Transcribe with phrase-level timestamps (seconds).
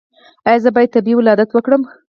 [0.47, 1.81] ایا زه باید طبیعي ولادت وکړم؟